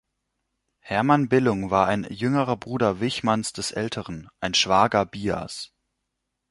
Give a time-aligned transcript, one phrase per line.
[0.79, 5.73] Hermann Billung war ein jüngerer Bruder Wichmanns des Älteren; ein Schwager Bias.